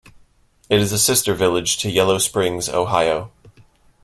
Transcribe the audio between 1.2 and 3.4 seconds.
village to Yellow Springs, Ohio.